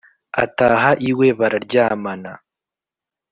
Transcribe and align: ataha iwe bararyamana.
ataha 0.43 0.91
iwe 1.09 1.27
bararyamana. 1.39 2.31